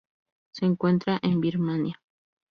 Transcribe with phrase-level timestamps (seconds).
[0.51, 2.01] Se encuentra en Birmania.